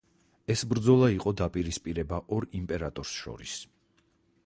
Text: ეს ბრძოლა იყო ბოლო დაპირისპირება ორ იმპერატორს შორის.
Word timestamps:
ეს 0.53 0.63
ბრძოლა 0.71 1.09
იყო 1.17 1.27
ბოლო 1.27 1.37
დაპირისპირება 1.43 2.21
ორ 2.39 2.51
იმპერატორს 2.61 3.15
შორის. 3.23 3.59